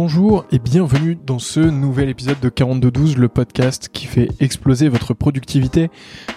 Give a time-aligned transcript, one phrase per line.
[0.00, 5.12] Bonjour et bienvenue dans ce nouvel épisode de 4212, le podcast qui fait exploser votre
[5.12, 5.90] productivité.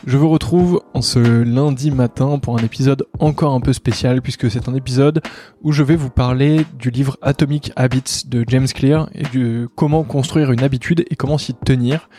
[0.08, 4.50] Je vous retrouve en ce lundi matin pour un épisode encore un peu spécial puisque
[4.50, 5.22] c'est un épisode
[5.62, 10.04] où je vais vous parler du livre Atomic Habits de James Clear et de comment
[10.04, 12.10] construire une habitude et comment s'y tenir.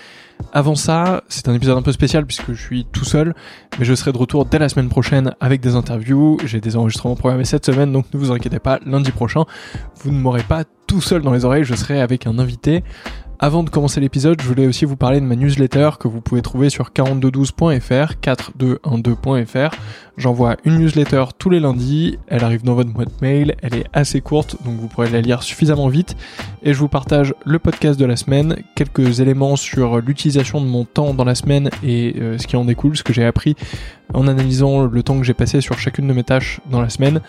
[0.52, 3.34] Avant ça, c'est un épisode un peu spécial puisque je suis tout seul,
[3.78, 6.38] mais je serai de retour dès la semaine prochaine avec des interviews.
[6.44, 9.44] J'ai des enregistrements programmés cette semaine, donc ne vous inquiétez pas, lundi prochain,
[10.02, 12.82] vous ne m'aurez pas tout seul dans les oreilles, je serai avec un invité.
[13.44, 16.42] Avant de commencer l'épisode, je voulais aussi vous parler de ma newsletter que vous pouvez
[16.42, 19.74] trouver sur 4212.fr, 4212.fr.
[20.16, 24.20] J'envoie une newsletter tous les lundis, elle arrive dans votre boîte mail, elle est assez
[24.20, 26.16] courte, donc vous pourrez la lire suffisamment vite.
[26.62, 30.84] Et je vous partage le podcast de la semaine, quelques éléments sur l'utilisation de mon
[30.84, 33.56] temps dans la semaine et euh, ce qui en découle, ce que j'ai appris
[34.12, 37.20] en analysant le temps que j'ai passé sur chacune de mes tâches dans la semaine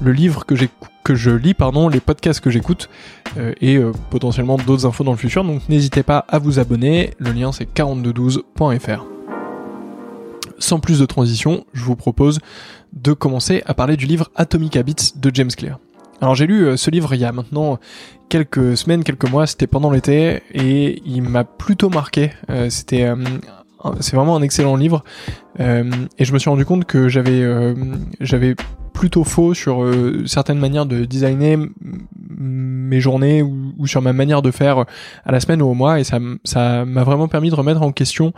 [0.00, 2.88] le livre que, je lis, pardon, les podcasts que j'écoute
[3.36, 5.44] euh, et euh, potentiellement d'autres infos dans le futur.
[5.44, 7.12] Donc n'hésitez pas à vous abonner.
[7.18, 9.21] Le lien c'est 4212.fr.
[10.62, 12.38] Sans plus de transition, je vous propose
[12.92, 15.80] de commencer à parler du livre Atomic Habits de James Clear.
[16.20, 17.80] Alors j'ai lu euh, ce livre il y a maintenant
[18.28, 22.30] quelques semaines, quelques mois, c'était pendant l'été et il m'a plutôt marqué.
[22.68, 23.12] c'était
[23.98, 25.02] c'est vraiment un excellent livre
[25.58, 28.54] et je me suis rendu compte que j'avais
[28.92, 31.58] plutôt faux sur euh, certaines manières de designer
[32.38, 34.84] mes journées ou, sur ma manière de faire euh,
[35.24, 37.92] à la semaine ou au mois et ça ça m'a vraiment permis de remettre en
[37.92, 38.32] question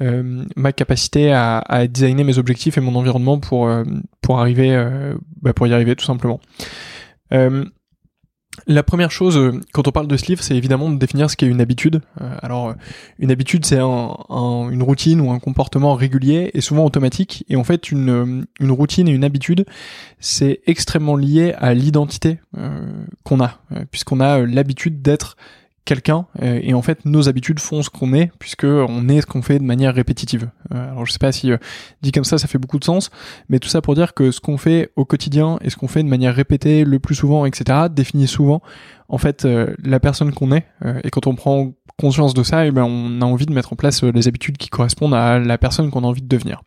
[0.00, 3.70] euh, ma capacité à, à, designer mes objectifs et mon environnement pour
[4.20, 4.76] pour arriver
[5.42, 6.40] bah, pour y arriver tout simplement.
[8.66, 11.36] La première chose, euh, quand on parle de ce livre, c'est évidemment de définir ce
[11.36, 12.00] qu'est une habitude.
[12.20, 12.74] Euh, alors, euh,
[13.18, 17.44] une habitude, c'est une routine ou un comportement régulier et souvent automatique.
[17.48, 19.66] Et en fait, une, une routine et une habitude,
[20.20, 22.38] c'est extrêmement lié à l'identité
[23.24, 23.60] qu'on a,
[23.90, 25.36] puisqu'on a l'habitude d'être
[25.84, 29.26] quelqu'un euh, et en fait nos habitudes font ce qu'on est puisque on est ce
[29.26, 30.50] qu'on fait de manière répétitive.
[30.74, 31.58] Euh, alors je sais pas si euh,
[32.02, 33.10] dit comme ça ça fait beaucoup de sens,
[33.48, 36.02] mais tout ça pour dire que ce qu'on fait au quotidien et ce qu'on fait
[36.02, 37.88] de manière répétée le plus souvent, etc.
[37.90, 38.62] définit souvent
[39.08, 39.46] en fait
[39.82, 40.66] la personne qu'on est
[41.04, 43.72] et quand on prend conscience de ça, et eh ben on a envie de mettre
[43.72, 46.62] en place les habitudes qui correspondent à la personne qu'on a envie de devenir.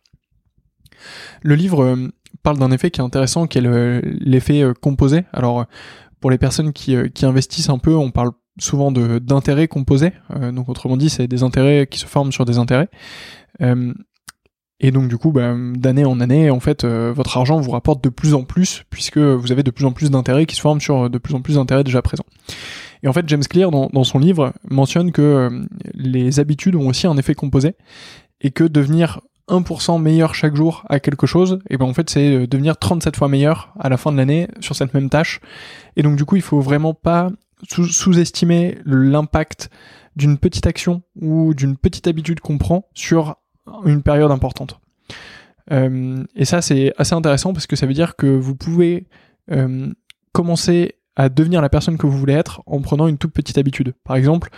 [1.42, 1.98] Le livre
[2.44, 5.24] parle d'un effet qui est intéressant, qui est l'effet composé.
[5.32, 5.66] Alors
[6.20, 10.12] pour les personnes qui, qui investissent un peu, on parle souvent d'intérêts composés.
[10.34, 12.88] Euh, donc autrement dit, c'est des intérêts qui se forment sur des intérêts.
[13.62, 13.92] Euh,
[14.80, 18.02] et donc du coup, bah, d'année en année, en fait, euh, votre argent vous rapporte
[18.02, 20.80] de plus en plus puisque vous avez de plus en plus d'intérêts qui se forment
[20.80, 22.26] sur de plus en plus d'intérêts déjà présents.
[23.02, 25.48] Et en fait, James Clear, dans, dans son livre, mentionne que
[25.94, 27.74] les habitudes ont aussi un effet composé
[28.40, 32.46] et que devenir 1% meilleur chaque jour à quelque chose, et ben en fait c'est
[32.46, 35.40] devenir 37 fois meilleur à la fin de l'année sur cette même tâche.
[35.96, 37.30] Et donc du coup il faut vraiment pas
[37.62, 39.70] sous-estimer l'impact
[40.16, 43.36] d'une petite action ou d'une petite habitude qu'on prend sur
[43.84, 44.80] une période importante.
[45.70, 49.06] Euh, et ça, c'est assez intéressant parce que ça veut dire que vous pouvez
[49.50, 49.92] euh,
[50.32, 53.92] commencer à devenir la personne que vous voulez être en prenant une toute petite habitude.
[54.04, 54.50] Par exemple,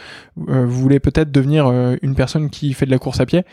[0.50, 3.44] euh, vous voulez peut-être devenir euh, une personne qui fait de la course à pied,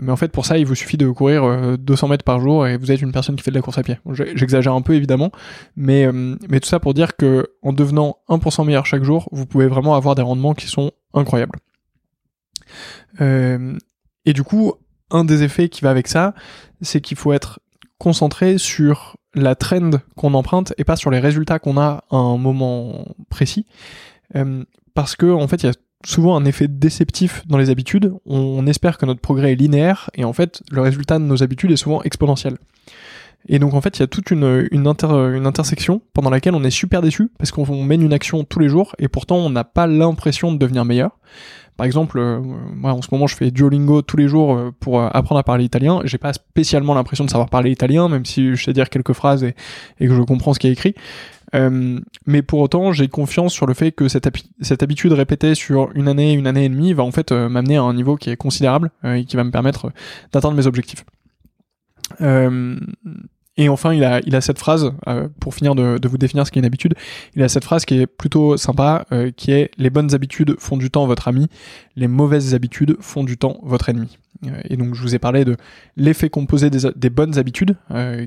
[0.00, 2.66] mais en fait pour ça il vous suffit de courir 200 euh, mètres par jour
[2.66, 3.98] et vous êtes une personne qui fait de la course à pied.
[4.34, 5.30] J'exagère un peu évidemment,
[5.76, 9.66] mais, mais tout ça pour dire que en devenant 1% meilleur chaque jour, vous pouvez
[9.66, 11.58] vraiment avoir des rendements qui sont incroyables.
[13.20, 14.72] et du coup,
[15.10, 16.34] un des effets qui va avec ça,
[16.80, 17.60] c'est qu'il faut être
[18.04, 22.36] concentré sur la trend qu'on emprunte et pas sur les résultats qu'on a à un
[22.36, 23.64] moment précis.
[24.36, 28.12] Euh, parce que en fait, il y a souvent un effet déceptif dans les habitudes.
[28.26, 31.70] On espère que notre progrès est linéaire et en fait, le résultat de nos habitudes
[31.70, 32.58] est souvent exponentiel.
[33.48, 36.70] Et donc en fait, il y a toute une, une intersection pendant laquelle on est
[36.70, 39.86] super déçu parce qu'on mène une action tous les jours et pourtant on n'a pas
[39.86, 41.18] l'impression de devenir meilleur.
[41.76, 45.00] Par exemple, euh, moi en ce moment je fais Duolingo tous les jours euh, pour
[45.00, 46.00] euh, apprendre à parler italien.
[46.04, 49.44] J'ai pas spécialement l'impression de savoir parler italien, même si je sais dire quelques phrases
[49.44, 49.54] et,
[49.98, 50.94] que je comprends ce qui est écrit.
[51.54, 54.28] Euh, mais pour autant, j'ai confiance sur le fait que cette,
[54.60, 57.82] cette, habitude répétée sur une année, une année et demie va en fait m'amener à
[57.82, 59.92] un niveau qui est considérable et qui va me permettre
[60.32, 61.04] d'atteindre mes objectifs.
[62.20, 62.76] Euh,
[63.56, 66.44] et enfin, il a, il a cette phrase, euh, pour finir de, de, vous définir
[66.44, 66.94] ce qu'est une habitude,
[67.36, 70.76] il a cette phrase qui est plutôt sympa, euh, qui est «Les bonnes habitudes font
[70.76, 71.46] du temps votre ami,
[71.94, 75.44] les mauvaises habitudes font du temps votre ennemi euh, Et donc, je vous ai parlé
[75.44, 75.56] de
[75.96, 77.76] l'effet composé des, des, bonnes habitudes,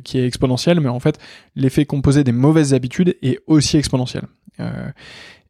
[0.06, 1.20] qui est exponentiel, mais en fait,
[1.56, 4.24] l'effet composé des mauvaises habitudes est aussi exponentiel.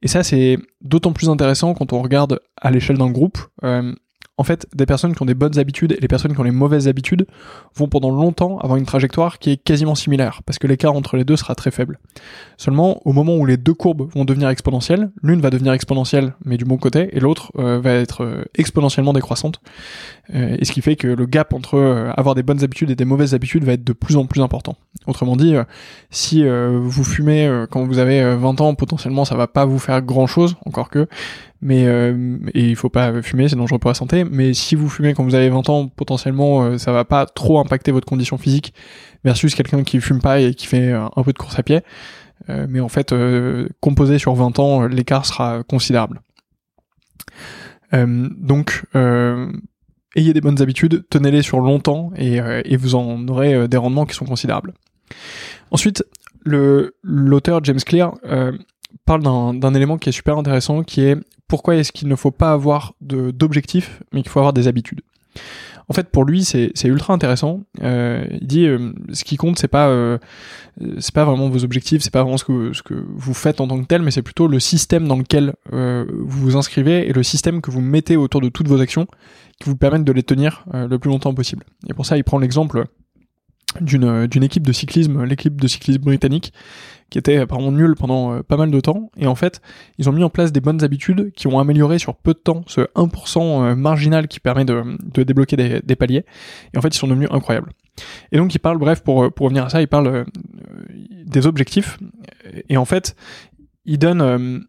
[0.01, 3.37] et ça, c'est d'autant plus intéressant quand on regarde à l'échelle d'un groupe.
[4.37, 6.51] En fait, des personnes qui ont des bonnes habitudes et les personnes qui ont les
[6.51, 7.25] mauvaises habitudes
[7.75, 11.23] vont pendant longtemps avoir une trajectoire qui est quasiment similaire, parce que l'écart entre les
[11.23, 11.99] deux sera très faible.
[12.57, 16.57] Seulement, au moment où les deux courbes vont devenir exponentielles, l'une va devenir exponentielle, mais
[16.57, 19.59] du bon côté, et l'autre euh, va être euh, exponentiellement décroissante.
[20.35, 23.05] Euh, et ce qui fait que le gap entre avoir des bonnes habitudes et des
[23.05, 24.75] mauvaises habitudes va être de plus en plus important.
[25.07, 25.55] Autrement dit,
[26.09, 30.27] si vous fumez quand vous avez 20 ans, potentiellement ça va pas vous faire grand
[30.27, 31.07] chose, encore que,
[31.61, 34.23] mais euh, et il faut pas fumer, c'est dangereux pour la santé.
[34.23, 37.59] Mais si vous fumez quand vous avez 20 ans, potentiellement, euh, ça va pas trop
[37.59, 38.73] impacter votre condition physique
[39.23, 41.81] versus quelqu'un qui fume pas et qui fait un peu de course à pied.
[42.49, 43.13] Euh, mais en fait,
[43.79, 46.21] composé sur 20 ans, l'écart sera considérable.
[47.91, 48.83] donc,
[50.15, 54.25] ayez des bonnes habitudes, tenez-les sur longtemps et, vous en aurez des rendements qui sont
[54.25, 54.73] considérables.
[55.71, 56.05] Ensuite,
[56.45, 58.13] l'auteur James Clear
[59.05, 62.51] parle d'un élément qui est super intéressant, qui est pourquoi est-ce qu'il ne faut pas
[62.51, 65.01] avoir d'objectifs, mais qu'il faut avoir des habitudes.
[65.89, 67.61] En fait, pour lui, c'est ultra intéressant.
[67.81, 70.17] Euh, il dit, euh, ce qui compte, c'est pas, euh,
[70.99, 73.67] c'est pas vraiment vos objectifs, c'est pas vraiment ce que, ce que vous faites en
[73.69, 77.23] tant que tel, mais c'est plutôt le système dans lequel vous vous inscrivez et le
[77.23, 79.07] système que vous mettez autour de toutes vos actions
[79.61, 81.63] qui vous permettent de les tenir le plus longtemps possible.
[81.89, 82.85] Et pour ça, il prend l'exemple
[83.81, 86.53] d'une d'une équipe de cyclisme, l'équipe de cyclisme britannique,
[87.09, 89.11] qui était apparemment nulle pendant euh, pas mal de temps.
[89.17, 89.61] Et en fait,
[89.97, 92.63] ils ont mis en place des bonnes habitudes qui ont amélioré sur peu de temps
[92.67, 96.25] ce 1% euh, marginal qui permet de, de débloquer des, paliers.
[96.73, 97.71] Et en fait, ils sont devenus incroyables.
[98.31, 100.23] Et donc, il parle, bref, pour, pour revenir à ça, il parle euh,
[101.25, 101.97] des objectifs.
[102.69, 103.15] Et en fait,
[103.85, 104.65] il donne,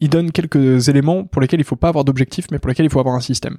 [0.00, 2.90] il donne quelques éléments pour lesquels il faut pas avoir d'objectifs, mais pour lesquels il
[2.90, 3.58] faut avoir un système.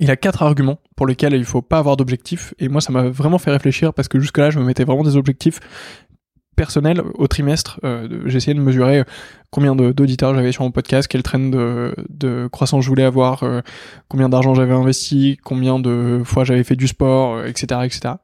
[0.00, 3.04] Il a quatre arguments pour lesquels il faut pas avoir d'objectifs et moi ça m'a
[3.08, 5.60] vraiment fait réfléchir parce que jusque là je me mettais vraiment des objectifs
[6.56, 7.78] personnels au trimestre.
[7.84, 9.04] Euh, j'ai essayé de mesurer
[9.50, 13.60] combien d'auditeurs j'avais sur mon podcast, quel train de, croissance je voulais avoir, euh,
[14.08, 18.14] combien d'argent j'avais investi, combien de fois j'avais fait du sport, etc., euh, etc.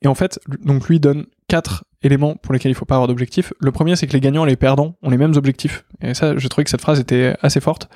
[0.00, 3.52] Et en fait, donc lui donne quatre éléments pour lesquels il faut pas avoir d'objectifs.
[3.60, 5.84] Le premier, c'est que les gagnants et les perdants ont les mêmes objectifs.
[6.00, 7.88] Et ça, je trouvais que cette phrase était assez forte.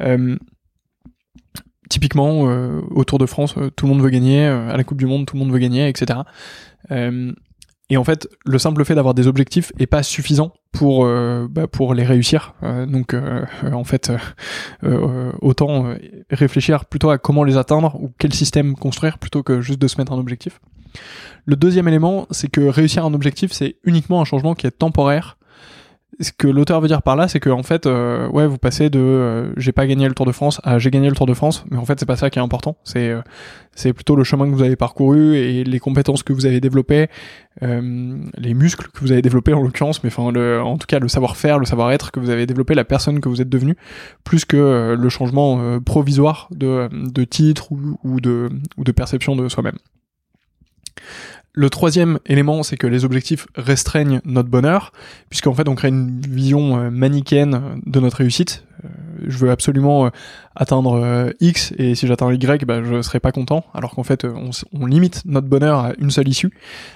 [0.00, 0.36] Euh,
[1.88, 4.84] typiquement, euh, au Tour de France, euh, tout le monde veut gagner, euh, à la
[4.84, 6.20] Coupe du Monde, tout le monde veut gagner, etc.
[7.94, 11.06] et en fait, le simple fait d'avoir des objectifs est pas suffisant pour
[11.48, 12.54] bah, pour les réussir.
[12.88, 13.14] donc,
[13.62, 14.10] en fait,
[15.40, 15.94] autant
[16.28, 19.96] réfléchir plutôt à comment les atteindre ou quel système construire plutôt que juste de se
[19.98, 20.60] mettre un objectif.
[21.46, 25.36] Le deuxième élément, c'est que réussir un objectif, c'est uniquement un changement qui est temporaire
[26.20, 28.90] ce que l'auteur veut dire par là, c'est que en fait, euh, ouais, vous passez
[28.90, 31.34] de euh, j'ai pas gagné le Tour de France à j'ai gagné le Tour de
[31.34, 32.76] France, mais en fait, c'est pas ça qui est important.
[32.84, 33.20] C'est euh,
[33.74, 37.08] c'est plutôt le chemin que vous avez parcouru et les compétences que vous avez développées,
[37.60, 41.58] les muscles que vous avez développés en l'occurrence, mais enfin, en tout cas, le savoir-faire,
[41.58, 43.76] le savoir-être que vous avez développé, la personne que vous êtes devenu,
[44.22, 49.48] plus que le changement provisoire de de titre ou, ou de ou de perception de
[49.48, 49.78] soi-même.
[51.56, 54.92] Le troisième élément, c'est que les objectifs restreignent notre bonheur,
[55.30, 58.66] puisqu'en fait on crée une vision euh, manichéenne de notre réussite.
[58.84, 58.88] Euh,
[59.28, 60.10] je veux absolument euh,
[60.56, 64.86] atteindre X, et si j'atteins Y, bah, je serai pas content, alors qu'en fait on,
[64.86, 66.50] limite notre bonheur à une seule issue,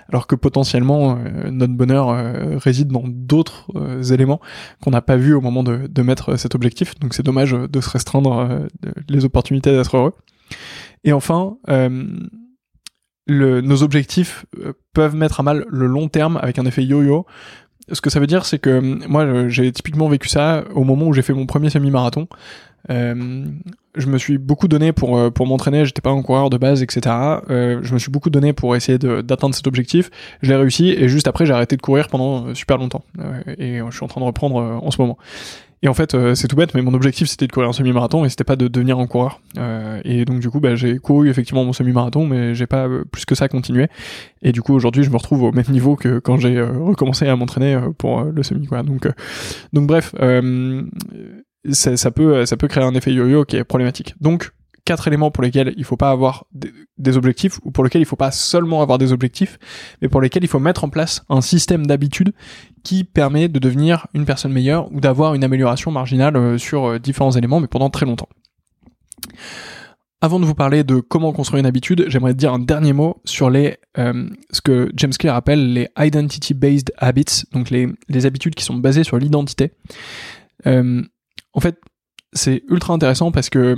[0.08, 1.16] alors que potentiellement
[1.50, 3.69] notre bonheur réside dans d'autres
[4.12, 4.40] éléments
[4.82, 6.99] qu'on n'a pas vu au moment de, de mettre cet objectif.
[6.99, 8.66] Donc c'est dommage de se restreindre
[9.08, 10.14] les opportunités d'être heureux.
[11.04, 11.56] Et enfin,
[13.28, 17.26] nos objectifs euh, peuvent mettre à mal le long terme avec un effet yo-yo.
[17.90, 21.06] Ce que ça veut dire, c'est que euh, moi, j'ai typiquement vécu ça au moment
[21.06, 22.28] où j'ai fait mon premier semi-marathon.
[22.90, 23.44] Euh,
[23.97, 25.85] je me suis beaucoup donné pour pour m'entraîner.
[25.85, 27.14] J'étais pas un coureur de base, etc.
[27.49, 30.11] je me suis beaucoup donné pour essayer d'atteindre cet objectif.
[30.42, 33.04] Je l'ai réussi et juste après, j'ai arrêté de courir pendant super longtemps.
[33.58, 35.18] et je suis en train de reprendre en ce moment.
[35.82, 38.25] Et en fait, euh, c'est tout bête, mais mon objectif c'était de courir un semi-marathon
[38.25, 39.40] et c'était pas de devenir un coureur.
[39.58, 43.04] Euh, et donc du coup, bah, j'ai couru effectivement mon semi-marathon, mais j'ai pas euh,
[43.04, 43.87] plus que ça continué.
[44.42, 47.37] Et du coup, aujourd'hui, je me retrouve au même niveau que quand j'ai recommencé à
[47.37, 48.66] m'entraîner pour le semi.
[48.66, 48.82] Quoi.
[48.82, 49.08] Donc,
[49.73, 50.14] donc bref,
[51.70, 54.14] ça, ça, peut, ça peut créer un effet yo-yo qui est problématique.
[54.20, 54.52] Donc
[54.88, 56.47] quatre éléments pour lesquels il faut pas avoir
[56.97, 59.59] des objectifs ou pour lesquels il faut pas seulement avoir des objectifs,
[60.00, 62.33] mais pour lesquels il faut mettre en place un système d'habitude
[62.85, 66.99] qui permet de devenir une personne meilleure ou d'avoir une amélioration marginale euh, sur euh,
[66.99, 68.30] différents éléments, mais pendant très longtemps.
[70.23, 73.50] Avant de vous parler de comment construire une habitude, j'aimerais dire un dernier mot sur
[73.50, 78.64] les euh, ce que James Clear appelle les identity-based habits, donc les, les habitudes qui
[78.64, 79.73] sont basées sur l'identité.
[80.64, 81.78] en fait,
[82.33, 83.76] c'est ultra intéressant parce que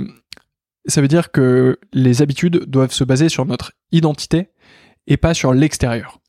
[0.85, 4.49] ça veut dire que les habitudes doivent se baser sur notre identité
[5.07, 6.19] et pas sur l'extérieur.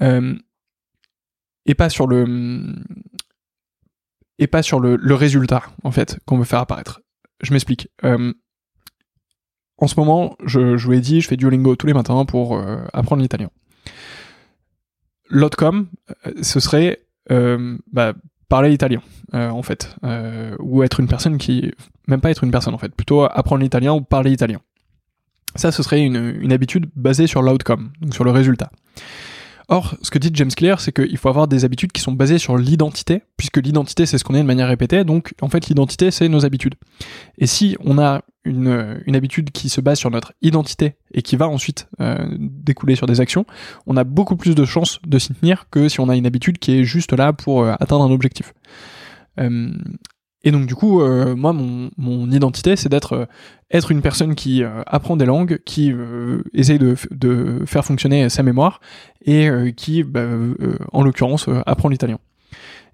[0.00, 0.36] Euh,
[1.66, 2.74] et pas sur le
[4.38, 7.00] et pas sur le, résultat en fait qu'on veut faire apparaître.
[7.40, 7.88] Je m'explique.
[8.04, 8.32] Euh,
[9.78, 12.60] en ce moment, je, vous ai dit, je fais Duolingo tous les matins pour
[12.92, 13.50] apprendre l'italien.
[15.28, 15.88] L'outcome,
[16.42, 18.14] ce serait bah,
[18.48, 19.02] parler italien,
[19.32, 19.96] en fait,
[20.60, 21.72] ou être une personne qui,
[22.06, 24.60] même pas être une personne en fait, plutôt apprendre l'italien ou parler italien.
[25.56, 28.70] Ça, ce serait une, une habitude basée sur l'outcome, donc sur le résultat.
[29.68, 32.38] Or, ce que dit James Clear, c'est qu'il faut avoir des habitudes qui sont basées
[32.38, 36.10] sur l'identité, puisque l'identité, c'est ce qu'on est de manière répétée, donc en fait, l'identité,
[36.10, 36.74] c'est nos habitudes.
[37.38, 41.36] Et si on a une, une, habitude qui se base sur notre identité et qui
[41.36, 43.46] va ensuite euh, découler sur des actions,
[43.86, 46.58] on a beaucoup plus de chances de s'y tenir que si on a une habitude
[46.58, 48.52] qui est juste là pour euh, atteindre un objectif.
[49.40, 49.72] Euh,
[50.44, 53.24] et donc du coup, euh, moi, mon, identité, c'est d'être euh,
[53.70, 55.92] être une personne qui euh, apprend des langues, qui
[56.52, 58.80] essaye de, de, faire fonctionner sa mémoire
[59.24, 60.26] et qui, bah,
[60.92, 62.18] en l'occurrence, apprend l'italien.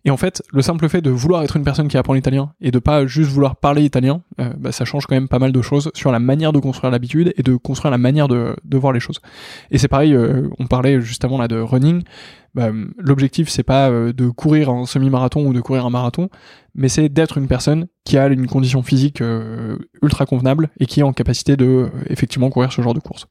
[0.05, 2.71] Et en fait, le simple fait de vouloir être une personne qui apprend l'italien et
[2.71, 5.63] de pas juste vouloir parler italien, euh, bah, ça change quand même pas mal de
[5.63, 8.93] choses sur la manière de construire l'habitude et de construire la manière de, de voir
[8.93, 9.21] les choses.
[9.71, 12.03] Et c'est pareil, euh, on parlait juste avant là de running.
[12.55, 16.31] Bah, L'objectif c'est pas euh, de courir un semi-marathon ou de courir un marathon,
[16.75, 19.23] mais c'est d'être une personne qui a une condition physique
[20.03, 23.27] ultra convenable et qui est en capacité de effectivement courir ce genre de course.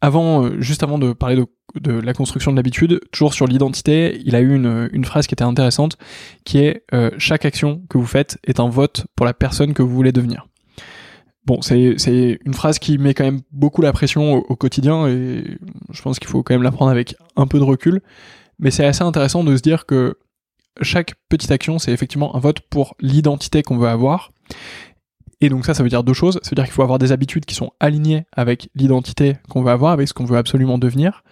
[0.00, 1.46] avant, juste avant de parler de
[1.80, 5.44] de la construction de l'habitude, toujours sur l'identité, il a eu une, phrase qui était
[5.44, 5.96] intéressante,
[6.44, 9.82] qui est euh, chaque action que vous faites est un vote pour la personne que
[9.82, 10.46] vous voulez devenir.
[11.46, 15.58] Bon, c'est une phrase qui met quand même beaucoup la pression au, quotidien et
[15.90, 18.00] je pense qu'il faut quand même la prendre avec un peu de recul.
[18.58, 20.16] Mais c'est assez intéressant de se dire que
[20.80, 24.32] chaque petite action, c'est effectivement un vote pour l'identité qu'on veut avoir.
[25.42, 26.40] Et donc ça, ça veut dire deux choses.
[26.42, 29.70] Ça veut dire qu'il faut avoir des habitudes qui sont alignées avec l'identité qu'on veut
[29.70, 31.22] avoir, avec ce qu'on veut absolument devenir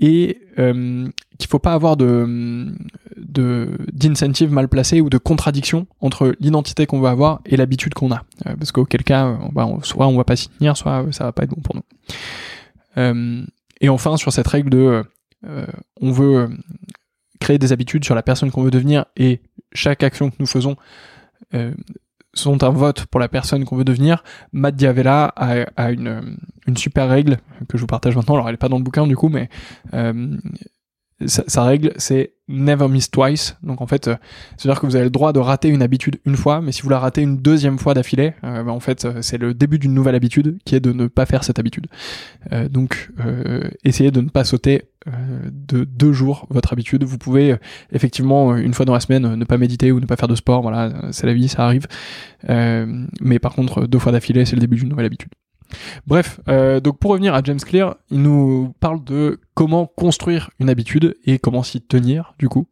[0.00, 1.08] et euh,
[1.38, 2.68] qu'il faut pas avoir de
[3.92, 8.24] d'incentive mal placé ou de contradiction entre l'identité qu'on veut avoir et l'habitude qu'on a.
[8.46, 11.44] Euh, parce qu'auquel cas on soit on va pas s'y tenir soit ça va pas
[11.44, 11.82] être bon pour nous.
[12.96, 13.44] Euh,
[13.80, 15.04] et enfin sur cette règle de
[15.46, 15.66] euh,
[16.00, 16.48] on veut
[17.40, 19.40] créer des habitudes sur la personne qu'on veut devenir et
[19.72, 20.76] chaque action que nous faisons
[22.34, 26.36] sont un vote pour la personne qu'on veut devenir, Matt Diavella a, une,
[26.66, 27.38] une, super règle
[27.68, 28.34] que je vous partage maintenant.
[28.34, 29.48] Alors elle est pas dans le bouquin du coup, mais
[29.94, 30.36] euh,
[31.26, 33.56] sa, règle c'est never miss twice.
[33.62, 34.16] Donc en fait, euh,
[34.56, 36.88] c'est-à-dire que vous avez le droit de rater une habitude une fois, mais si vous
[36.88, 40.14] la ratez une deuxième fois d'affilée, euh, ben, en fait c'est le début d'une nouvelle
[40.14, 41.86] habitude qui est de ne pas faire cette habitude.
[42.70, 43.10] donc
[43.84, 47.04] essayez de ne pas sauter de deux jours votre habitude.
[47.04, 47.56] Vous pouvez
[47.92, 50.62] effectivement une fois dans la semaine ne pas méditer ou ne pas faire de sport.
[50.62, 51.86] Voilà, c'est la vie, ça arrive.
[52.48, 55.30] mais par contre deux fois d'affilée, c'est le début d'une nouvelle habitude.
[56.06, 60.68] Bref, euh, donc pour revenir à James Clear, il nous parle de comment construire une
[60.68, 62.66] habitude et comment s'y tenir du coup.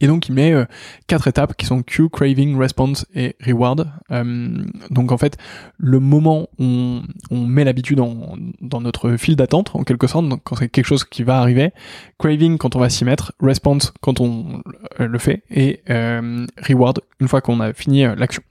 [0.00, 0.64] Et donc il met euh,
[1.08, 3.90] quatre étapes qui sont Q, Craving, Response et Reward.
[4.12, 5.38] Euh, donc en fait,
[5.76, 7.00] le moment où
[7.30, 11.24] on, met l'habitude dans notre file d'attente, en quelque sorte, quand c'est quelque chose qui
[11.24, 11.72] va arriver,
[12.18, 14.62] Craving quand on va s'y mettre, Response quand on
[15.00, 18.42] le fait, et Reward une fois qu'on a fini l'action.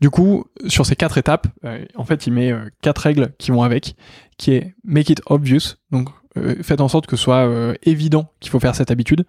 [0.00, 3.50] Du coup, sur ces quatre étapes, euh, en fait, il met euh, quatre règles qui
[3.50, 3.96] vont avec,
[4.36, 7.48] qui est make it obvious, donc euh, faites en sorte que ce soit
[7.82, 9.24] évident qu'il faut faire cette habitude.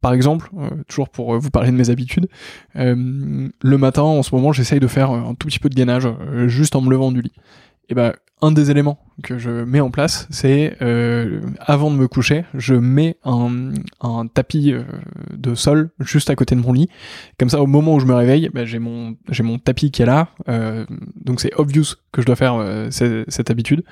[0.00, 0.50] Par exemple,
[0.88, 2.26] toujours pour vous parler de mes habitudes,
[2.74, 6.08] le matin, en ce moment, j'essaye de faire un tout petit peu de gainage
[6.46, 7.32] juste en me levant du lit.
[7.90, 12.08] Et ben, un des éléments que je mets en place, c'est euh, avant de me
[12.08, 14.82] coucher, je mets un, un tapis euh,
[15.32, 16.88] de sol juste à côté de mon lit.
[17.38, 20.02] Comme ça, au moment où je me réveille, bah, j'ai mon j'ai mon tapis qui
[20.02, 20.28] est là.
[20.48, 23.82] Euh, donc c'est obvious que je dois faire euh, cette, habitude.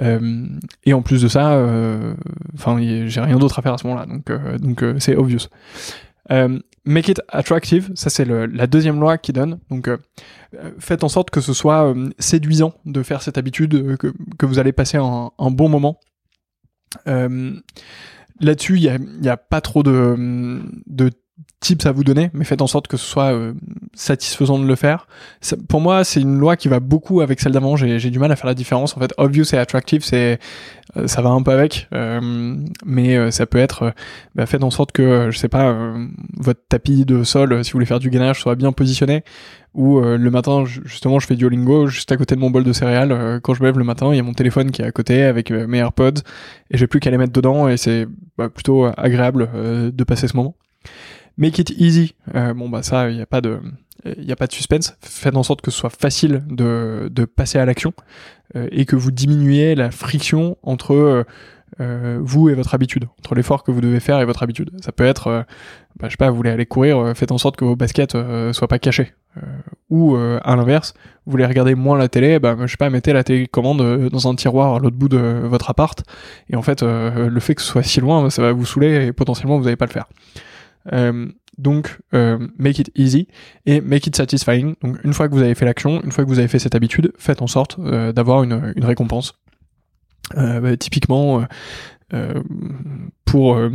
[0.00, 0.46] Euh,
[0.84, 1.50] et en plus de ça,
[2.54, 4.06] enfin j'ai rien d'autre à faire à ce moment-là.
[4.06, 5.48] Donc donc c'est obvious.
[6.86, 9.58] Make it attractive, ça c'est la deuxième loi qui donne.
[9.70, 9.96] Donc euh,
[10.78, 14.44] faites en sorte que ce soit euh, séduisant de faire cette habitude, euh, que, que,
[14.44, 15.98] vous allez passer un, un bon moment.
[18.40, 21.10] Là-dessus, il n'y a, a, pas trop de, de
[21.64, 23.54] tips à vous donner, mais faites en sorte que ce soit euh,
[23.94, 25.08] satisfaisant de le faire.
[25.68, 27.74] pour moi, c'est une loi qui va beaucoup avec celle d'avant.
[27.76, 28.96] J'ai du mal à faire la différence.
[28.96, 30.38] En fait, obvious et attractive, c'est
[30.96, 33.94] euh, ça va un peu avec, euh, mais ça peut être
[34.34, 35.94] bah, faites en sorte que je sais pas
[36.36, 39.24] votre tapis de sol, si vous voulez faire du gainage, soit bien positionné.
[39.72, 42.72] Ou le matin, justement, je fais du Duolingo juste à côté de mon bol de
[42.72, 43.40] céréales.
[43.42, 45.24] quand je me lève le matin, il y a mon téléphone qui est à côté
[45.24, 46.20] avec mes AirPods
[46.70, 48.06] et j'ai plus qu'à les mettre dedans et c'est
[48.38, 49.50] bah, plutôt agréable
[49.92, 50.54] de passer ce moment.
[51.36, 52.14] Make it easy.
[52.34, 53.60] Euh, bon bah ça, il n'y a pas de,
[54.04, 54.96] il a pas de suspense.
[55.00, 57.92] Faites en sorte que ce soit facile de, de passer à l'action
[58.56, 61.24] euh, et que vous diminuiez la friction entre
[61.80, 64.70] euh, vous et votre habitude, entre l'effort que vous devez faire et votre habitude.
[64.80, 65.42] Ça peut être, euh,
[65.96, 68.16] bah, je sais pas, vous voulez aller courir, euh, faites en sorte que vos baskets
[68.52, 69.12] soient pas cachées.
[69.90, 70.94] ou à l'inverse,
[71.26, 74.34] vous voulez regarder moins la télé, bah, je sais pas, mettez la télécommande dans un
[74.36, 76.00] tiroir à l'autre bout de votre appart.
[76.48, 79.12] Et en fait, le fait que ce soit si loin, ça va vous saouler et
[79.12, 80.06] potentiellement vous n'allez pas le faire.
[81.56, 81.98] Donc,
[82.58, 83.28] make it easy
[83.66, 84.74] et make it satisfying.
[84.82, 86.74] Donc, une fois que vous avez fait l'action, une fois que vous avez fait cette
[86.74, 89.34] habitude, faites en sorte d'avoir une, une récompense
[90.36, 91.44] euh, bah, typiquement, euh,
[92.14, 92.42] euh,
[93.34, 93.68] pour euh,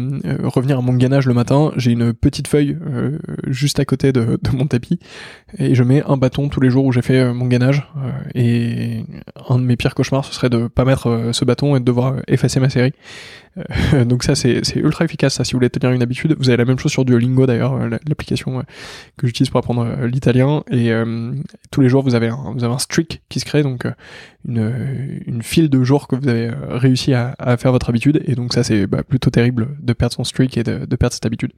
[0.46, 4.40] revenir à mon gainage le matin, j'ai une petite feuille euh, juste à côté de,
[4.54, 5.00] mon tapis
[5.58, 7.86] et je mets un bâton tous les jours où j'ai fait mon gainage.
[8.36, 9.04] et
[9.50, 12.22] un de mes pires cauchemars, ce serait de pas mettre ce bâton et de devoir
[12.30, 12.94] effacer ma série.
[14.06, 15.44] donc ça, c'est ultra efficace.
[15.44, 18.64] Si vous voulez tenir une habitude, vous avez la même chose sur Duolingo d'ailleurs, l'application
[19.18, 20.64] que j'utilise pour apprendre l'italien.
[20.72, 20.92] Et
[21.70, 23.86] tous les jours, vous avez un, vous avez un streak qui se crée, donc
[24.48, 28.22] une, file de jours que vous avez réussi à, à faire votre habitude.
[28.26, 31.26] Et donc ça, c'est bah, plutôt terrible de perdre son streak et de, perdre cette
[31.26, 31.52] habitude.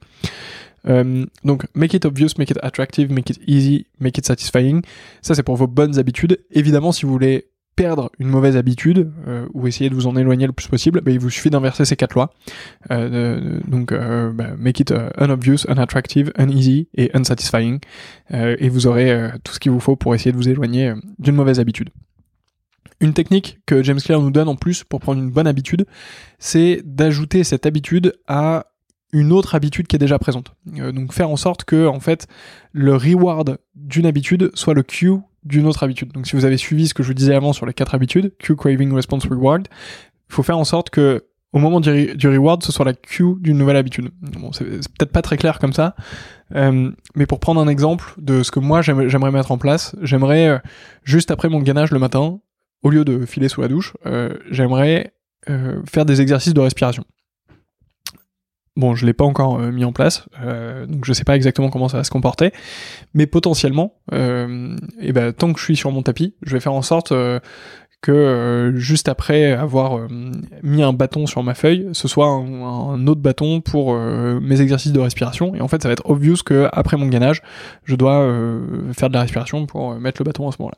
[0.88, 4.82] Euh, donc, make it obvious, make it attractive, make it easy, make it satisfying.
[5.20, 6.38] Ça, c'est pour vos bonnes habitudes.
[6.50, 10.46] Évidemment, si vous voulez perdre une mauvaise habitude euh, ou essayer de vous en éloigner
[10.46, 12.34] le plus possible, bah, il vous suffit d'inverser ces quatre lois.
[12.90, 17.78] Euh, donc, bah, make it unobvious, unattractive, uneasy et unsatisfying.
[18.30, 21.60] et vous aurez tout ce qu'il vous faut pour essayer de vous éloigner d'une mauvaise
[21.60, 21.90] habitude.
[23.02, 25.86] Une technique que James Clear nous donne en plus pour prendre une bonne habitude,
[26.38, 28.66] c'est d'ajouter cette habitude à
[29.12, 30.54] une autre habitude qui est déjà présente.
[30.78, 32.28] Euh, donc faire en sorte que en fait
[32.70, 35.12] le reward d'une habitude soit le cue
[35.44, 36.12] d'une autre habitude.
[36.12, 38.32] Donc si vous avez suivi ce que je vous disais avant sur les quatre habitudes,
[38.38, 39.66] cue, craving, response, reward,
[40.30, 43.58] il faut faire en sorte que au moment du, reward, ce soit la cue d'une
[43.58, 44.10] nouvelle habitude.
[44.22, 45.94] Bon, c'est peut-être pas très clair comme ça,
[46.54, 50.48] euh, mais pour prendre un exemple de ce que moi j'aimerais mettre en place, j'aimerais
[50.48, 50.58] euh,
[51.04, 52.40] juste après mon gainage le matin,
[52.82, 55.14] au lieu de filer sous la douche, euh, j'aimerais
[55.48, 57.04] euh, faire des exercices de respiration.
[58.74, 60.26] Bon, je l'ai pas encore euh, mis en place,
[60.88, 62.52] donc je sais pas exactement comment ça va se comporter,
[63.12, 66.82] mais potentiellement, et ben tant que je suis sur mon tapis, je vais faire en
[66.82, 67.12] sorte
[68.02, 70.08] que euh, juste après avoir euh,
[70.62, 74.92] mis un bâton sur ma feuille, ce soit un, autre bâton pour euh, mes exercices
[74.92, 75.54] de respiration.
[75.54, 77.42] Et en fait, ça va être obvious que après mon gainage,
[77.84, 78.28] je dois
[78.92, 80.76] faire de la respiration pour mettre le bâton à ce moment-là.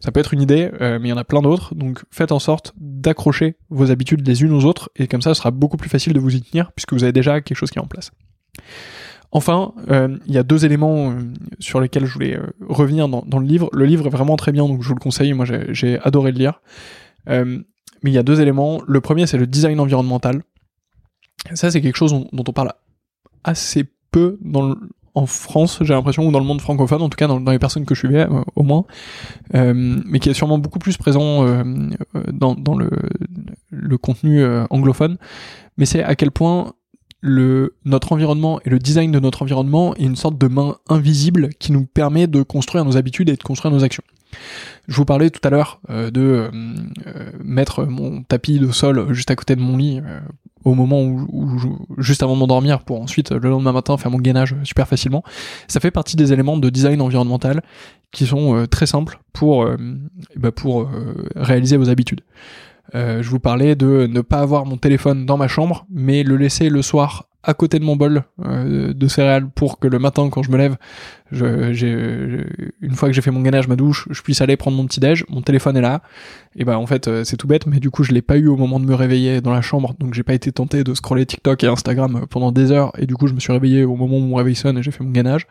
[0.00, 1.74] Ça peut être une idée, mais il y en a plein d'autres.
[1.74, 5.38] Donc faites en sorte d'accrocher vos habitudes les unes aux autres, et comme ça, ce
[5.38, 7.78] sera beaucoup plus facile de vous y tenir puisque vous avez déjà quelque chose qui
[7.78, 8.12] est en place.
[9.30, 11.20] Enfin, euh, il y a deux éléments euh,
[11.58, 13.68] sur lesquels je voulais euh, revenir dans, le livre.
[13.72, 15.32] Le livre est vraiment très bien, donc je vous le conseille.
[15.34, 16.62] Moi, j'ai adoré le lire.
[17.26, 17.64] mais
[18.04, 18.80] il y a deux éléments.
[18.86, 20.42] Le premier, c'est le design environnemental.
[21.54, 22.72] Ça, c'est quelque chose dont, on parle
[23.44, 24.38] assez peu
[25.14, 27.84] en France, j'ai l'impression, ou dans le monde francophone, en tout cas dans, les personnes
[27.84, 28.84] que je suivais, au moins,
[29.52, 31.44] mais qui est sûrement beaucoup plus présent
[32.32, 32.78] dans,
[33.70, 35.18] le contenu anglophone.
[35.76, 36.72] Mais c'est à quel point
[37.20, 41.50] le, notre environnement et le design de notre environnement est une sorte de main invisible
[41.58, 44.04] qui nous permet de construire nos habitudes et de construire nos actions.
[44.88, 46.50] Je vous parlais tout à l'heure euh, de euh,
[47.06, 50.00] euh, mettre mon tapis de sol juste à côté de mon lit
[50.64, 51.58] au moment où,
[51.98, 55.22] juste avant de m'endormir pour ensuite le lendemain matin faire mon gainage super facilement.
[55.66, 57.62] Ça fait partie des éléments de design environnemental
[58.10, 59.66] qui sont très simples pour
[60.36, 60.90] bah pour
[61.36, 62.22] réaliser vos habitudes.
[62.94, 66.36] Euh, je vous parlais de ne pas avoir mon téléphone dans ma chambre, mais le
[66.36, 70.28] laisser le soir à côté de mon bol euh, de céréales pour que le matin
[70.28, 70.76] quand je me lève,
[71.30, 72.44] je,
[72.80, 74.98] une fois que j'ai fait mon gainage, ma douche, je puisse aller prendre mon petit
[74.98, 76.02] déj, mon téléphone est là.
[76.56, 78.48] Et ben en fait euh, c'est tout bête, mais du coup je l'ai pas eu
[78.48, 81.26] au moment de me réveiller dans la chambre, donc j'ai pas été tenté de scroller
[81.26, 84.16] TikTok et Instagram pendant des heures, et du coup je me suis réveillé au moment
[84.16, 85.46] où mon réveil sonne et j'ai fait mon gainage.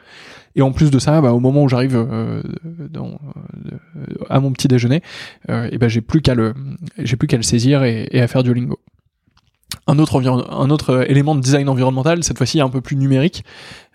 [0.55, 2.41] Et en plus de ça, bah, au moment où j'arrive euh,
[4.27, 5.01] à mon petit déjeuner,
[5.47, 6.53] et ben j'ai plus qu'à le
[6.97, 8.79] j'ai plus qu'à le saisir et à faire du lingo
[9.87, 13.43] un autre, un autre euh, élément de design environnemental, cette fois-ci un peu plus numérique.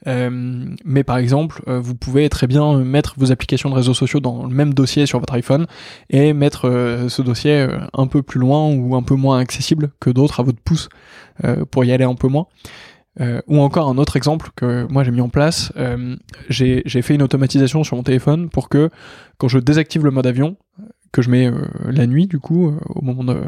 [0.09, 4.19] Euh, mais par exemple, euh, vous pouvez très bien mettre vos applications de réseaux sociaux
[4.19, 5.67] dans le même dossier sur votre iPhone
[6.11, 6.63] et mettre
[7.09, 10.61] ce dossier un peu plus loin ou un peu moins accessible que d'autres à votre
[10.61, 10.89] pouce
[11.71, 12.47] pour y aller un peu moins.
[13.47, 15.73] ou encore un autre exemple que moi j'ai mis en place,
[16.49, 18.91] j'ai fait une automatisation sur mon téléphone pour que
[19.39, 20.57] quand je désactive le mode avion,
[21.13, 21.51] que je mets
[21.85, 23.41] la nuit du coup, au moment de,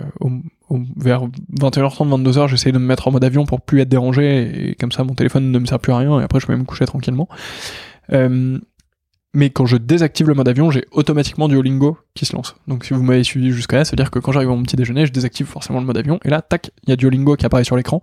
[0.97, 1.25] vers
[1.61, 4.93] 21h30, 22h, j'essaye de me mettre en mode avion pour plus être dérangé et comme
[4.93, 6.87] ça mon téléphone ne me sert plus à rien et après je peux me coucher
[6.87, 7.29] tranquillement.
[8.13, 8.59] Euh,
[9.37, 12.55] mais quand je désactive le mode avion, j'ai automatiquement Duolingo qui se lance.
[12.69, 14.63] Donc si vous m'avez suivi jusqu'à là, ça veut dire que quand j'arrive à mon
[14.63, 17.35] petit déjeuner, je désactive forcément le mode avion et là, tac, il y a Duolingo
[17.35, 18.01] qui apparaît sur l'écran.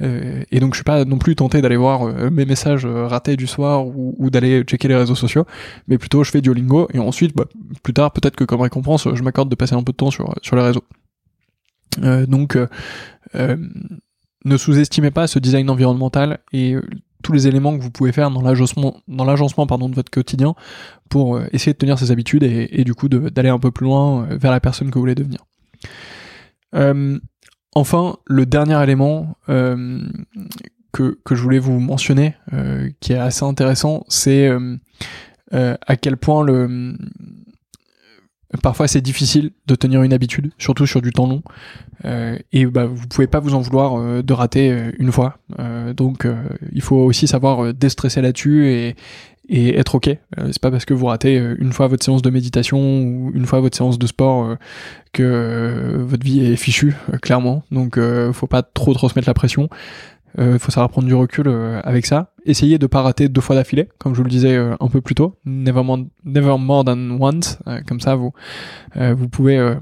[0.00, 3.36] Euh, et donc je suis pas non plus tenté d'aller voir euh, mes messages ratés
[3.36, 5.44] du soir ou, d'aller checker les réseaux sociaux,
[5.88, 7.46] mais plutôt je fais Duolingo et ensuite, bah,
[7.82, 10.56] plus tard, peut-être que comme récompense, je m'accorde de passer un peu de temps sur
[10.56, 10.84] les réseaux.
[12.02, 12.56] Euh, donc,
[13.34, 13.56] euh,
[14.44, 16.76] ne sous-estimez pas ce design environnemental et
[17.22, 20.54] tous les éléments que vous pouvez faire dans l'agencement, dans l'agencement pardon de votre quotidien
[21.08, 24.24] pour euh, essayer de tenir ces habitudes et, du coup d'aller un peu plus loin
[24.24, 25.44] euh, vers la personne que vous voulez devenir.
[26.74, 27.18] Euh,
[27.74, 32.36] enfin, le dernier élément que, que je voulais vous mentionner,
[33.00, 34.50] qui est assez intéressant, c'est
[35.52, 36.96] à quel point le
[38.62, 41.42] parfois c'est difficile de tenir une habitude, surtout sur du temps long.
[42.04, 45.38] Euh, et bah, vous pouvez pas vous en vouloir euh, de rater euh, une fois.
[45.94, 46.26] donc
[46.72, 48.96] il faut aussi savoir déstresser là-dessus et,
[49.48, 50.08] et être ok.
[50.46, 53.60] c'est pas parce que vous ratez une fois votre séance de méditation ou une fois
[53.60, 54.56] votre séance de sport
[55.12, 57.64] que votre vie est fichue, clairement.
[57.70, 57.98] Donc
[58.32, 59.68] faut pas trop trop se mettre la pression.
[60.38, 62.29] Il euh, faut savoir prendre du recul euh, avec ça.
[62.44, 65.00] Essayez de pas rater deux fois d'affilée, comme je vous le disais euh, un peu
[65.00, 65.36] plus tôt.
[65.44, 67.58] Never more, never more than once.
[67.86, 68.32] comme ça, vous
[68.94, 69.76] vous pouvez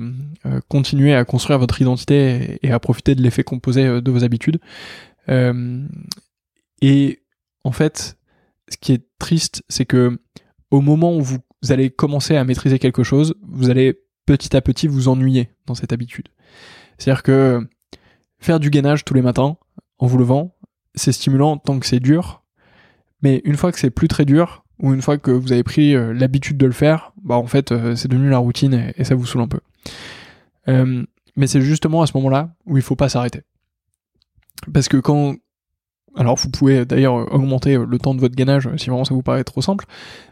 [0.68, 4.60] continuer à construire votre identité et, à profiter de l'effet composé de vos habitudes.
[5.28, 7.22] et
[7.64, 8.18] en fait,
[8.68, 10.20] ce qui est triste, c'est que
[10.70, 11.38] au moment où vous
[11.70, 15.92] allez commencer à maîtriser quelque chose, vous allez petit à petit vous ennuyer dans cette
[15.92, 16.28] habitude.
[16.98, 17.66] C'est-à-dire que
[18.38, 19.56] faire du gainage tous les matins,
[19.98, 20.54] en vous levant,
[20.94, 22.44] c'est stimulant tant que c'est dur,
[23.22, 25.94] mais une fois que c'est plus très dur, ou une fois que vous avez pris
[25.94, 29.14] euh, l'habitude de le faire, bah en fait euh, c'est devenu la routine et, ça
[29.14, 29.60] vous saoule un peu.
[30.68, 31.04] Euh,
[31.36, 33.42] mais c'est justement à ce moment-là où il faut pas s'arrêter.
[34.72, 35.36] Parce que quand
[36.18, 39.44] alors vous pouvez d'ailleurs augmenter le temps de votre gainage si vraiment ça vous paraît
[39.44, 39.86] trop simple,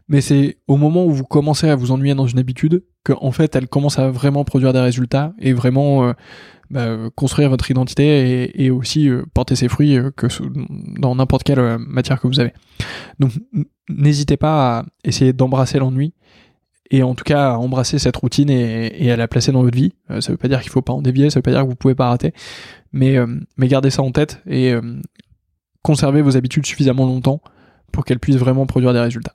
[0.09, 3.33] mais c'est au moment où vous commencez à vous ennuyer dans une habitude que en
[3.33, 6.12] fait elle commence à vraiment produire des résultats et vraiment
[6.68, 10.27] bah, construire votre identité et, aussi euh, porter ses fruits euh, que
[10.99, 12.53] dans n'importe quelle euh, matière que vous avez.
[13.20, 13.31] Donc
[13.88, 16.12] n'hésitez pas à essayer d'embrasser l'ennui
[16.90, 19.92] et en tout cas à embrasser cette routine et, à la placer dans votre vie.
[20.20, 21.77] ça veut pas dire qu'il faut pas en dévier, ça veut pas dire que vous
[21.77, 22.33] pouvez pas rater,
[22.92, 23.16] mais,
[23.57, 24.72] mais gardez ça en tête et
[25.87, 27.40] conservez vos habitudes suffisamment longtemps
[27.92, 29.35] pour qu'elles puissent vraiment produire des résultats.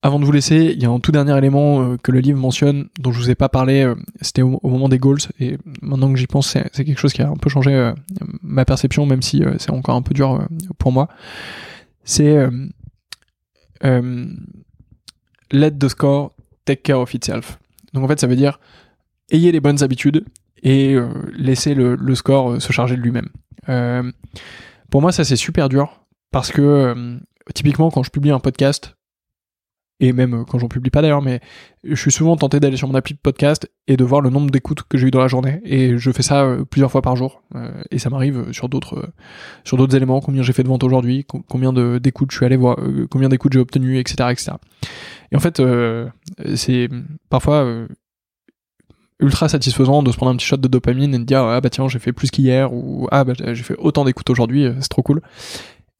[0.00, 2.38] Avant de vous laisser, il y a un tout dernier élément euh, que le livre
[2.38, 6.12] mentionne, dont je vous ai pas parlé, euh, c'était au, moment des goals, et maintenant
[6.12, 7.92] que j'y pense, c'est quelque chose qui a un peu changé euh,
[8.42, 10.46] ma perception, même si c'est encore un peu dur
[10.78, 11.08] pour moi.
[12.04, 12.48] C'est
[15.50, 16.32] let the score
[16.64, 17.58] take care of itself.
[17.92, 18.60] Donc en fait, ça veut dire
[19.32, 20.24] ayez les bonnes habitudes
[20.62, 20.96] et
[21.32, 23.30] laissez le, score se charger de lui-même.
[24.90, 26.00] Pour moi, ça c'est super dur
[26.30, 27.18] parce que
[27.54, 28.96] typiquement quand je publie un podcast,
[30.00, 31.40] et même euh, quand j'en publie pas d'ailleurs, mais
[31.84, 34.50] je suis souvent tenté d'aller sur mon appli de podcast et de voir le nombre
[34.50, 35.60] d'écoutes que j'ai eu dans la journée.
[35.64, 37.42] Et je fais ça euh, plusieurs fois par jour.
[37.54, 39.10] Euh, et ça m'arrive sur d'autres
[39.64, 42.78] sur d'autres éléments, combien j'ai fait de ventes aujourd'hui, combien d'écoutes je suis allé voir,
[43.10, 44.52] combien d'écoutes j'ai obtenu, etc., etc.
[45.32, 45.62] Et en fait,
[46.54, 46.88] c'est
[47.28, 47.86] parfois
[49.20, 51.70] ultra satisfaisant de se prendre un petit shot de dopamine et de dire ah bah
[51.70, 55.02] tiens j'ai fait plus qu'hier ou ah bah j'ai fait autant d'écoutes aujourd'hui, c'est trop
[55.02, 55.22] cool.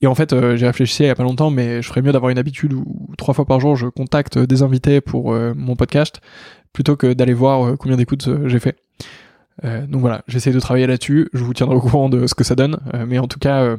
[0.02, 2.12] Et en fait, euh, j'ai réfléchi il y a pas longtemps, mais je ferais mieux
[2.12, 2.84] d'avoir une habitude où
[3.16, 6.20] trois fois par jour je contacte des invités pour euh, mon podcast
[6.72, 8.76] plutôt que d'aller voir euh, combien d'écoutes j'ai fait.
[9.62, 11.30] donc voilà, j'essaie de travailler là-dessus.
[11.32, 13.76] Je vous tiendrai au courant de ce que ça donne, mais en tout cas,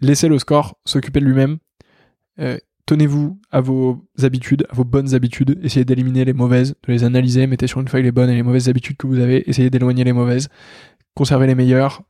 [0.00, 1.58] laissez le score s'occuper de lui-même.
[2.88, 5.60] Tenez-vous à vos habitudes, à vos bonnes habitudes.
[5.62, 7.46] Essayez d'éliminer les mauvaises, de les analyser.
[7.46, 9.46] Mettez sur une feuille les bonnes et les mauvaises habitudes que vous avez.
[9.46, 10.48] Essayez d'éloigner les mauvaises.
[11.14, 12.00] Conservez les meilleures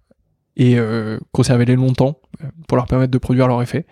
[0.54, 3.86] et euh, conservez-les longtemps euh, pour leur permettre de produire leur effet.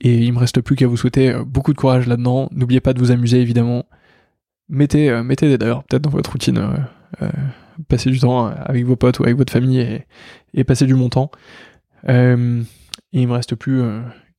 [0.00, 2.48] Et il me reste plus qu'à vous souhaiter euh, beaucoup de courage là-dedans.
[2.50, 3.84] N'oubliez pas de vous amuser évidemment.
[4.68, 6.60] Mettez, euh, mettez d'ailleurs peut-être dans votre routine,
[7.86, 10.04] passez du temps avec vos potes ou avec votre famille et,
[10.52, 11.30] et passez du bon temps.
[12.08, 12.12] et
[13.12, 13.84] il me reste plus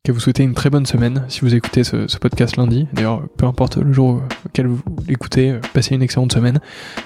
[0.04, 2.88] qu'à vous souhaiter une très bonne semaine si vous écoutez ce, podcast lundi.
[2.94, 6.60] D'ailleurs, peu importe le jour auquel vous l'écoutez, euh, passez une excellente semaine.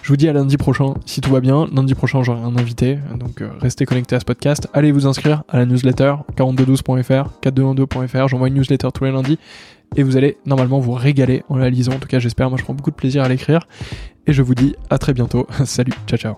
[0.03, 1.67] Je vous dis à lundi prochain si tout va bien.
[1.73, 4.67] Lundi prochain, j'aurai un invité, donc euh, restez connectés à ce podcast.
[4.73, 8.27] Allez vous inscrire à la newsletter 4212.fr, 4212.fr.
[8.27, 9.39] J'envoie une newsletter tous les lundis
[9.95, 11.93] et vous allez normalement vous régaler en la lisant.
[11.93, 12.49] En tout cas, j'espère.
[12.49, 13.67] Moi, je prends beaucoup de plaisir à l'écrire
[14.27, 15.47] et je vous dis à très bientôt.
[15.65, 16.36] Salut, ciao ciao.